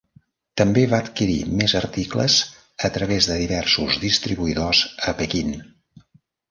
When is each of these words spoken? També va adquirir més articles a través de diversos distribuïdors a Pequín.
També 0.61 0.85
va 0.93 1.01
adquirir 1.05 1.35
més 1.59 1.75
articles 1.81 2.39
a 2.91 2.93
través 2.97 3.31
de 3.33 3.39
diversos 3.45 4.01
distribuïdors 4.09 4.85
a 5.13 5.19
Pequín. 5.23 5.59